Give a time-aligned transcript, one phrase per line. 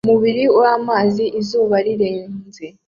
[0.05, 2.65] Umubiri w'amazi izuba rirenze